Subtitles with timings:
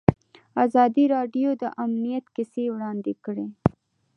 [0.65, 3.47] ازادي راډیو د امنیت کیسې وړاندې کړي.